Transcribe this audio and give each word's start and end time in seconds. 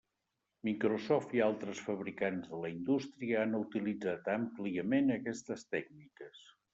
Microsoft 0.67 1.33
i 1.39 1.41
altres 1.47 1.81
fabricants 1.89 2.49
de 2.53 2.61
la 2.63 2.71
indústria 2.75 3.37
han 3.43 3.53
utilitzat 3.59 4.31
àmpliament 4.37 5.13
aquestes 5.17 5.67
tècniques. 5.77 6.41